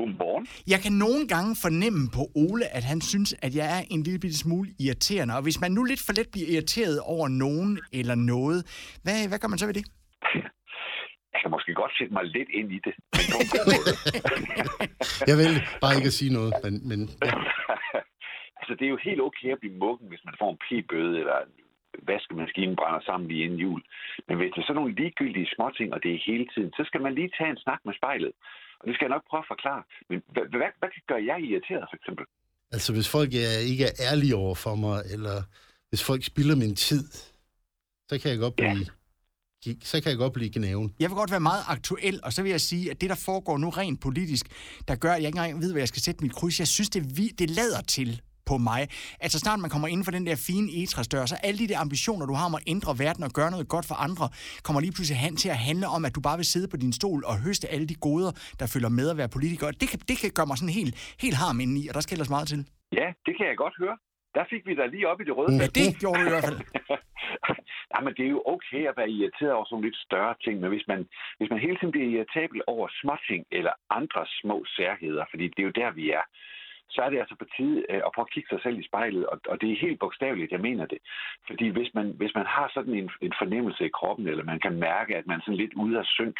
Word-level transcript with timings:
Godmorgen. 0.00 0.44
Jeg 0.72 0.80
kan 0.84 0.94
nogle 1.04 1.22
gange 1.32 1.50
fornemme 1.64 2.02
på 2.16 2.22
Ole, 2.44 2.64
at 2.76 2.84
han 2.92 3.00
synes, 3.12 3.30
at 3.46 3.52
jeg 3.58 3.66
er 3.76 3.82
en 3.94 4.00
lille 4.06 4.20
bitte 4.24 4.38
smule 4.44 4.68
irriterende. 4.84 5.32
Og 5.38 5.42
hvis 5.46 5.60
man 5.64 5.70
nu 5.76 5.82
lidt 5.90 6.02
for 6.06 6.12
let 6.18 6.28
bliver 6.34 6.48
irriteret 6.54 6.98
over 7.14 7.28
nogen 7.44 7.72
eller 7.98 8.16
noget, 8.32 8.58
hvad, 9.04 9.18
hvad 9.30 9.38
gør 9.40 9.48
man 9.52 9.58
så 9.62 9.66
ved 9.70 9.76
det? 9.80 9.86
Jeg 11.32 11.38
kan 11.42 11.50
måske 11.56 11.72
godt 11.82 11.92
sætte 11.98 12.12
mig 12.16 12.24
lidt 12.36 12.50
ind 12.58 12.68
i 12.78 12.80
det. 12.86 12.94
Men. 13.16 13.24
Jeg 15.30 15.36
vil 15.40 15.52
bare 15.82 15.94
ikke 15.98 16.10
at 16.12 16.18
sige 16.20 16.32
noget, 16.38 16.52
men, 16.64 16.74
men 16.90 17.00
ja. 17.26 17.32
altså, 18.60 18.72
det 18.78 18.84
er 18.84 18.92
jo 18.94 19.00
helt 19.08 19.20
okay 19.28 19.48
at 19.52 19.60
blive 19.62 19.80
muggen, 19.84 20.06
hvis 20.08 20.24
man 20.28 20.34
får 20.40 20.50
en 20.52 20.62
p-bøde, 20.64 21.14
eller 21.22 21.36
en 21.46 21.52
vaskemaskinen 22.10 22.76
brænder 22.76 23.02
sammen 23.08 23.28
lige 23.28 23.44
inden 23.44 23.58
jul. 23.64 23.82
Men 24.28 24.36
hvis 24.36 24.50
det 24.52 24.60
er 24.60 24.66
sådan 24.66 24.80
nogle 24.80 24.94
ligegyldige 25.00 25.52
småting, 25.54 25.88
og 25.94 26.02
det 26.02 26.10
er 26.12 26.26
hele 26.30 26.46
tiden, 26.54 26.70
så 26.78 26.82
skal 26.88 27.00
man 27.02 27.14
lige 27.14 27.30
tage 27.38 27.50
en 27.50 27.62
snak 27.64 27.80
med 27.84 27.94
spejlet. 28.00 28.32
Og 28.80 28.84
det 28.86 28.94
skal 28.94 29.04
jeg 29.06 29.14
nok 29.16 29.24
prøve 29.30 29.42
at 29.44 29.50
forklare. 29.54 29.82
Men 30.10 30.18
hvad, 30.34 30.44
hvad, 30.60 30.70
hvad 30.80 30.90
kan 30.94 31.02
gøre 31.10 31.22
jer 31.28 31.36
irriteret, 31.48 31.86
for 31.90 31.96
eksempel? 32.00 32.24
altså 32.72 32.92
hvis 32.92 33.08
folk 33.08 33.30
er, 33.34 33.58
ikke 33.70 33.84
er 33.84 33.94
ærlige 34.10 34.36
over 34.36 34.54
for 34.54 34.74
mig, 34.74 35.02
eller 35.14 35.36
hvis 35.88 36.02
folk 36.04 36.24
spilder 36.24 36.56
min 36.56 36.76
tid, 36.76 37.04
så 38.08 38.18
kan 38.22 38.30
jeg 38.30 38.38
godt 38.38 38.54
Ja. 38.60 38.74
blive, 38.74 38.86
så 39.82 40.00
kan 40.02 40.10
jeg 40.10 40.18
godt 40.18 40.32
blive 40.32 40.50
gnaven. 40.52 40.94
Jeg 41.00 41.10
vil 41.10 41.16
godt 41.16 41.30
være 41.30 41.40
meget 41.40 41.62
aktuel, 41.68 42.20
og 42.22 42.32
så 42.32 42.42
vil 42.42 42.50
jeg 42.50 42.60
sige, 42.60 42.90
at 42.90 43.00
det, 43.00 43.10
der 43.10 43.16
foregår 43.16 43.58
nu 43.58 43.68
rent 43.70 44.00
politisk, 44.00 44.46
der 44.88 44.94
gør, 44.96 45.12
at 45.12 45.20
jeg 45.22 45.26
ikke 45.28 45.38
engang 45.38 45.60
ved, 45.60 45.72
hvad 45.72 45.80
jeg 45.80 45.88
skal 45.88 46.02
sætte 46.02 46.24
mit 46.24 46.32
kryds. 46.34 46.58
Jeg 46.58 46.68
synes, 46.68 46.90
det, 46.90 47.16
vi, 47.18 47.28
det 47.28 47.50
lader 47.50 47.80
til 47.80 48.20
på 48.50 48.56
mig. 48.70 48.82
Altså 49.24 49.38
snart 49.44 49.58
man 49.64 49.70
kommer 49.74 49.88
inden 49.92 50.04
for 50.06 50.14
den 50.16 50.24
der 50.28 50.36
fine 50.48 50.68
egetræsdør, 50.78 51.24
så 51.32 51.36
alle 51.46 51.58
de 51.62 51.68
der 51.70 51.78
ambitioner, 51.86 52.24
du 52.30 52.34
har 52.38 52.46
om 52.50 52.54
at 52.60 52.64
ændre 52.74 52.90
verden 53.04 53.22
og 53.28 53.32
gøre 53.38 53.50
noget 53.54 53.66
godt 53.74 53.86
for 53.90 53.96
andre, 54.06 54.26
kommer 54.66 54.80
lige 54.84 54.94
pludselig 54.96 55.18
hen 55.26 55.34
til 55.42 55.50
at 55.56 55.60
handle 55.68 55.86
om, 55.96 56.00
at 56.08 56.12
du 56.16 56.20
bare 56.28 56.38
vil 56.40 56.48
sidde 56.54 56.68
på 56.72 56.76
din 56.84 56.92
stol 56.98 57.20
og 57.30 57.34
høste 57.46 57.66
alle 57.74 57.86
de 57.92 57.96
goder, 58.06 58.32
der 58.60 58.66
følger 58.74 58.92
med 58.98 59.06
at 59.12 59.16
være 59.20 59.30
politiker. 59.36 59.66
Og 59.70 59.74
det 59.80 59.86
kan, 59.90 59.98
det 60.10 60.16
kan 60.20 60.30
gøre 60.38 60.48
mig 60.50 60.56
sådan 60.58 60.78
helt, 60.80 60.94
helt 61.24 61.36
harm 61.42 61.56
indeni, 61.62 61.82
og 61.88 61.94
der 61.96 62.02
skal 62.04 62.14
ellers 62.16 62.34
meget 62.36 62.48
til. 62.52 62.60
Ja, 63.00 63.06
det 63.26 63.32
kan 63.38 63.46
jeg 63.50 63.56
godt 63.64 63.76
høre. 63.82 63.96
Der 64.36 64.44
fik 64.52 64.62
vi 64.66 64.74
da 64.80 64.84
lige 64.86 65.08
op 65.10 65.20
i 65.20 65.24
det 65.28 65.36
røde 65.38 65.52
Ja, 65.62 65.66
det 65.78 65.86
gjorde 66.00 66.20
du 66.20 66.26
i 66.26 66.32
hvert 66.34 66.48
fald. 66.48 66.60
ja, 67.92 67.98
men 68.04 68.12
det 68.16 68.24
er 68.24 68.32
jo 68.36 68.42
okay 68.54 68.82
at 68.90 68.94
være 69.00 69.10
irriteret 69.16 69.52
over 69.56 69.66
sådan 69.68 69.86
lidt 69.86 69.98
større 70.08 70.34
ting, 70.44 70.54
men 70.60 70.70
hvis 70.74 70.86
man, 70.92 71.00
hvis 71.38 71.50
man 71.52 71.60
hele 71.66 71.76
tiden 71.76 71.94
bliver 71.94 72.08
irritabel 72.14 72.60
over 72.74 72.86
småting 73.00 73.42
eller 73.58 73.74
andre 73.98 74.22
små 74.40 74.56
særheder, 74.76 75.24
fordi 75.30 75.44
det 75.54 75.60
er 75.62 75.68
jo 75.70 75.78
der, 75.82 75.90
vi 76.00 76.06
er, 76.18 76.24
så 76.90 77.02
er 77.02 77.10
det 77.10 77.18
altså 77.18 77.34
på 77.38 77.46
tide 77.56 77.78
øh, 77.90 78.00
at 78.06 78.12
prøve 78.14 78.26
at 78.28 78.34
kigge 78.34 78.48
sig 78.48 78.60
selv 78.62 78.78
i 78.78 78.88
spejlet, 78.90 79.26
og, 79.26 79.40
og 79.48 79.60
det 79.60 79.72
er 79.72 79.84
helt 79.86 79.98
bogstaveligt, 80.00 80.52
jeg 80.52 80.60
mener 80.60 80.86
det. 80.86 80.98
Fordi 81.46 81.68
hvis 81.68 81.90
man, 81.94 82.06
hvis 82.20 82.34
man 82.34 82.46
har 82.46 82.70
sådan 82.74 82.94
en, 82.94 83.10
en 83.20 83.34
fornemmelse 83.38 83.86
i 83.86 83.96
kroppen, 83.98 84.26
eller 84.28 84.44
man 84.44 84.60
kan 84.60 84.74
mærke, 84.88 85.16
at 85.16 85.26
man 85.26 85.38
er 85.38 85.42
sådan 85.44 85.62
lidt 85.62 85.74
ude 85.74 85.98
af 85.98 86.04
synk, 86.04 86.36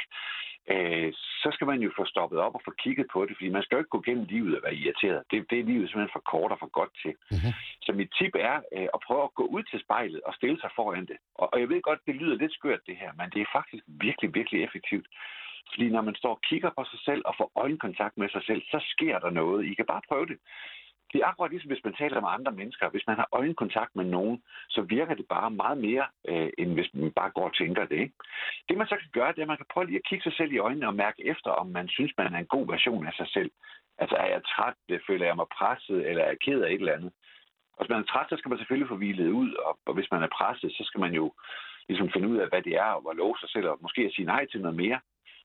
øh, 0.73 1.13
så 1.43 1.49
skal 1.53 1.67
man 1.67 1.81
jo 1.83 1.91
få 1.99 2.05
stoppet 2.05 2.39
op 2.39 2.55
og 2.55 2.63
få 2.65 2.73
kigget 2.83 3.07
på 3.13 3.27
det, 3.27 3.37
fordi 3.37 3.49
man 3.49 3.63
skal 3.63 3.77
jo 3.77 3.81
ikke 3.81 3.97
gå 3.97 4.03
gennem 4.07 4.25
livet 4.25 4.57
og 4.57 4.63
være 4.65 4.75
irriteret. 4.75 5.23
Det, 5.31 5.51
det 5.51 5.59
er 5.59 5.65
livet 5.73 5.89
simpelthen 5.89 6.17
for 6.17 6.25
kort 6.33 6.53
og 6.53 6.59
for 6.59 6.71
godt 6.79 6.93
til. 7.03 7.15
Mhm. 7.31 7.53
Så 7.85 7.91
mit 7.93 8.11
tip 8.19 8.35
er 8.51 8.57
øh, 8.77 8.89
at 8.95 9.01
prøve 9.07 9.23
at 9.25 9.35
gå 9.35 9.45
ud 9.57 9.63
til 9.63 9.81
spejlet 9.81 10.21
og 10.29 10.35
stille 10.35 10.61
sig 10.61 10.71
foran 10.77 11.07
det. 11.07 11.19
Og, 11.35 11.47
og 11.53 11.61
jeg 11.61 11.69
ved 11.69 11.83
godt, 11.83 12.07
det 12.07 12.15
lyder 12.15 12.37
lidt 12.37 12.55
skørt 12.59 12.87
det 12.87 12.97
her, 13.03 13.11
men 13.19 13.31
det 13.35 13.41
er 13.41 13.55
faktisk 13.59 13.85
virkelig, 13.87 14.35
virkelig 14.35 14.59
effektivt. 14.67 15.07
Fordi 15.73 15.89
når 15.89 16.03
man 16.03 16.15
står 16.15 16.31
og 16.35 16.43
kigger 16.49 16.71
på 16.79 16.85
sig 16.85 17.01
selv 17.05 17.23
og 17.25 17.35
får 17.39 17.53
øjenkontakt 17.55 18.17
med 18.19 18.29
sig 18.29 18.43
selv, 18.45 18.63
så 18.63 18.79
sker 18.93 19.19
der 19.19 19.31
noget. 19.31 19.67
I 19.67 19.75
kan 19.75 19.87
bare 19.87 20.09
prøve 20.09 20.27
det. 20.27 20.39
Det 21.13 21.19
er 21.21 21.27
akkurat 21.27 21.51
ligesom, 21.51 21.71
hvis 21.71 21.85
man 21.85 21.95
taler 21.95 22.21
med 22.21 22.29
andre 22.37 22.53
mennesker. 22.53 22.89
Hvis 22.89 23.07
man 23.07 23.17
har 23.17 23.29
øjenkontakt 23.33 23.97
med 23.97 24.05
nogen, 24.05 24.43
så 24.69 24.81
virker 24.83 25.15
det 25.15 25.27
bare 25.29 25.51
meget 25.51 25.79
mere, 25.79 26.07
øh, 26.29 26.51
end 26.59 26.73
hvis 26.75 26.91
man 26.95 27.13
bare 27.13 27.31
går 27.31 27.45
og 27.45 27.57
tænker 27.57 27.85
det. 27.85 27.99
Ikke? 28.05 28.15
Det 28.69 28.79
man 28.79 28.87
så 28.87 28.97
kan 28.97 29.11
gøre, 29.13 29.33
det 29.33 29.39
er, 29.39 29.43
at 29.43 29.53
man 29.53 29.57
kan 29.57 29.73
prøve 29.73 29.87
lige 29.87 30.03
at 30.03 30.09
kigge 30.09 30.23
sig 30.23 30.33
selv 30.37 30.53
i 30.53 30.59
øjnene 30.59 30.87
og 30.87 30.95
mærke 30.95 31.27
efter, 31.27 31.51
om 31.51 31.67
man 31.67 31.89
synes, 31.89 32.13
man 32.19 32.35
er 32.35 32.39
en 32.39 32.53
god 32.55 32.67
version 32.67 33.07
af 33.07 33.13
sig 33.13 33.29
selv. 33.29 33.51
Altså 33.99 34.17
er 34.17 34.27
jeg 34.27 34.43
træt, 34.45 35.03
føler 35.07 35.27
jeg 35.27 35.37
mig 35.37 35.47
presset, 35.59 36.09
eller 36.09 36.23
er 36.23 36.29
jeg 36.29 36.41
ked 36.45 36.61
af 36.63 36.71
et 36.71 36.81
eller 36.81 36.97
andet. 36.97 37.13
Og 37.77 37.85
hvis 37.85 37.91
man 37.91 38.01
er 38.01 38.11
træt, 38.13 38.27
så 38.29 38.37
skal 38.37 38.49
man 38.49 38.59
selvfølgelig 38.59 38.89
få 38.89 38.97
hvilet 38.97 39.29
ud, 39.29 39.55
og, 39.55 39.79
og 39.87 39.95
hvis 39.95 40.11
man 40.13 40.23
er 40.23 40.37
presset, 40.39 40.73
så 40.73 40.83
skal 40.85 41.01
man 41.01 41.13
jo 41.15 41.33
ligesom 41.89 42.11
finde 42.13 42.29
ud 42.29 42.37
af, 42.37 42.49
hvad 42.49 42.63
det 42.63 42.75
er, 42.75 42.91
og 42.97 43.17
love 43.17 43.37
sig 43.41 43.51
selv, 43.51 43.69
og 43.69 43.79
måske 43.83 44.03
at 44.03 44.13
sige 44.13 44.27
nej 44.27 44.47
til 44.47 44.61
noget 44.61 44.77
mere. 44.77 45.01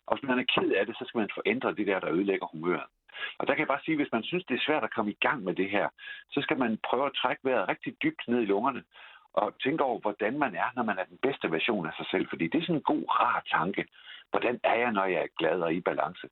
Og 0.07 0.11
hvis 0.17 0.27
man 0.29 0.39
er 0.39 0.51
ked 0.55 0.69
af 0.79 0.85
det, 0.85 0.95
så 0.97 1.03
skal 1.07 1.19
man 1.19 1.35
få 1.35 1.41
ændret 1.45 1.77
det 1.77 1.88
der, 1.88 1.99
der 1.99 2.13
ødelægger 2.16 2.47
humøret. 2.51 2.89
Og 3.39 3.47
der 3.47 3.53
kan 3.53 3.63
jeg 3.63 3.73
bare 3.73 3.83
sige, 3.83 3.95
at 3.95 4.01
hvis 4.01 4.16
man 4.17 4.23
synes, 4.23 4.45
det 4.45 4.55
er 4.55 4.66
svært 4.67 4.83
at 4.83 4.93
komme 4.95 5.11
i 5.11 5.21
gang 5.25 5.43
med 5.43 5.53
det 5.55 5.69
her, 5.69 5.88
så 6.33 6.39
skal 6.41 6.57
man 6.57 6.79
prøve 6.89 7.05
at 7.05 7.17
trække 7.21 7.41
vejret 7.43 7.69
rigtig 7.69 7.91
dybt 8.03 8.23
ned 8.27 8.41
i 8.41 8.51
lungerne, 8.53 8.83
og 9.41 9.47
tænke 9.63 9.83
over, 9.83 9.99
hvordan 10.05 10.33
man 10.44 10.53
er, 10.63 10.69
når 10.75 10.83
man 10.89 10.97
er 11.01 11.05
den 11.11 11.19
bedste 11.25 11.51
version 11.51 11.85
af 11.89 11.94
sig 11.99 12.07
selv. 12.11 12.25
Fordi 12.29 12.45
det 12.47 12.57
er 12.57 12.65
sådan 12.65 12.81
en 12.81 12.89
god, 12.94 13.03
rar 13.19 13.39
tanke. 13.57 13.83
Hvordan 14.31 14.55
er 14.63 14.77
jeg, 14.83 14.91
når 14.91 15.05
jeg 15.13 15.21
er 15.23 15.35
glad 15.39 15.57
og 15.67 15.73
i 15.73 15.81
balance? 15.89 16.27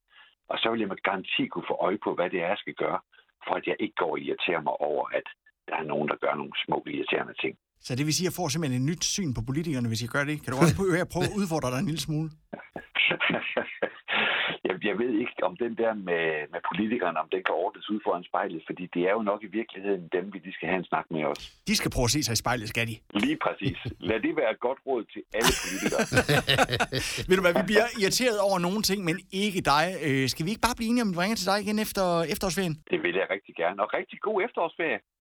Og 0.52 0.58
så 0.62 0.68
vil 0.72 0.80
jeg 0.80 0.90
med 0.94 1.04
garanti 1.10 1.44
kunne 1.48 1.70
få 1.72 1.76
øje 1.88 2.00
på, 2.06 2.16
hvad 2.16 2.30
det 2.30 2.40
er, 2.44 2.48
jeg 2.48 2.62
skal 2.64 2.74
gøre, 2.84 3.00
for 3.46 3.54
at 3.60 3.66
jeg 3.68 3.76
ikke 3.80 3.96
går 4.02 4.12
og 4.12 4.20
irriterer 4.20 4.62
mig 4.68 4.76
over, 4.90 5.06
at 5.20 5.28
der 5.68 5.76
er 5.82 5.86
nogen, 5.92 6.08
der 6.12 6.16
gør 6.16 6.34
nogle 6.36 6.54
små 6.66 6.78
irriterende 6.88 7.36
ting. 7.44 7.54
Så 7.86 7.96
det 7.96 8.06
vil 8.06 8.14
sige, 8.14 8.26
at 8.26 8.30
jeg 8.32 8.38
får 8.40 8.48
simpelthen 8.48 8.82
et 8.82 8.90
nyt 8.92 9.04
syn 9.16 9.32
på 9.38 9.42
politikerne, 9.50 9.88
hvis 9.88 10.02
jeg 10.02 10.12
gør 10.16 10.24
det. 10.30 10.36
Kan 10.44 10.50
du 10.54 10.58
også 10.64 10.76
prøve, 10.80 11.06
prøve 11.14 11.28
at 11.32 11.38
udfordre 11.42 11.72
dig 11.72 11.80
en 11.80 11.90
lille 11.92 12.04
smule? 12.08 12.30
jeg, 14.68 14.74
jeg 14.90 14.96
ved 15.02 15.12
ikke, 15.24 15.34
om 15.50 15.54
den 15.64 15.74
der 15.82 15.94
med, 16.10 16.26
med 16.54 16.62
politikerne, 16.70 17.18
om 17.24 17.28
den 17.34 17.42
kan 17.48 17.56
ordnes 17.66 17.90
ud 17.94 18.00
foran 18.06 18.24
spejlet, 18.30 18.62
fordi 18.70 18.84
det 18.94 19.02
er 19.10 19.14
jo 19.18 19.22
nok 19.32 19.42
i 19.48 19.50
virkeligheden 19.60 20.04
dem, 20.16 20.26
vi 20.34 20.40
de 20.46 20.52
skal 20.54 20.68
have 20.72 20.80
en 20.84 20.90
snak 20.92 21.06
med 21.16 21.24
os. 21.32 21.42
De 21.70 21.76
skal 21.80 21.92
prøve 21.96 22.08
at 22.10 22.14
se 22.16 22.22
sig 22.24 22.34
i 22.34 22.42
spejlet, 22.44 22.68
skal 22.74 22.86
de? 22.92 22.96
Lige 23.26 23.38
præcis. 23.46 23.78
Lad 24.10 24.20
det 24.26 24.34
være 24.42 24.52
et 24.56 24.60
godt 24.68 24.80
råd 24.88 25.04
til 25.14 25.22
alle 25.38 25.54
politikere. 25.64 26.04
Ved 27.28 27.36
du 27.38 27.44
hvad, 27.46 27.56
vi 27.62 27.66
bliver 27.72 27.88
irriteret 28.02 28.38
over 28.48 28.58
nogle 28.68 28.82
ting, 28.90 29.00
men 29.10 29.16
ikke 29.44 29.62
dig. 29.74 29.86
Øh, 30.08 30.24
skal 30.34 30.44
vi 30.46 30.50
ikke 30.54 30.66
bare 30.68 30.78
blive 30.80 30.90
enige 30.92 31.04
om, 31.06 31.10
at 31.10 31.16
vi 31.16 31.20
ringer 31.24 31.38
til 31.42 31.48
dig 31.52 31.58
igen 31.66 31.78
efter 31.86 32.04
efterårsferien? 32.34 32.76
Det 32.92 33.00
vil 33.04 33.16
jeg 33.22 33.28
rigtig 33.36 33.54
gerne. 33.62 33.78
Og 33.84 33.88
rigtig 34.00 34.18
god 34.28 34.38
efterårsferie. 34.46 35.00